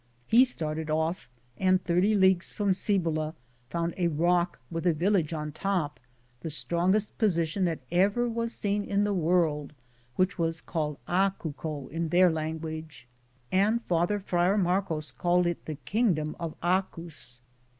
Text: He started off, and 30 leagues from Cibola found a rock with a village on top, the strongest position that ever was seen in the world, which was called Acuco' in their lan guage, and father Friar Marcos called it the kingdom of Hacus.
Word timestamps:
He 0.25 0.45
started 0.45 0.89
off, 0.89 1.29
and 1.57 1.79
30 1.79 2.15
leagues 2.15 2.51
from 2.51 2.73
Cibola 2.73 3.35
found 3.69 3.93
a 3.97 4.07
rock 4.07 4.57
with 4.71 4.87
a 4.87 4.93
village 4.93 5.31
on 5.31 5.51
top, 5.51 5.99
the 6.39 6.49
strongest 6.49 7.19
position 7.19 7.65
that 7.65 7.81
ever 7.91 8.27
was 8.27 8.51
seen 8.51 8.83
in 8.83 9.03
the 9.03 9.13
world, 9.13 9.73
which 10.15 10.39
was 10.39 10.59
called 10.59 10.97
Acuco' 11.07 11.87
in 11.95 12.09
their 12.09 12.31
lan 12.31 12.57
guage, 12.57 13.07
and 13.51 13.83
father 13.83 14.19
Friar 14.19 14.57
Marcos 14.57 15.11
called 15.11 15.45
it 15.45 15.65
the 15.65 15.75
kingdom 15.75 16.35
of 16.39 16.55
Hacus. 16.63 17.39